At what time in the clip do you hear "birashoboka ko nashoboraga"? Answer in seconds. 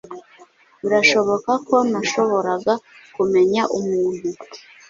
0.81-2.73